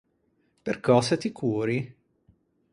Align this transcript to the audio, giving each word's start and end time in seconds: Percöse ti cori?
Percöse 0.69 1.17
ti 1.21 1.31
cori? 1.41 1.79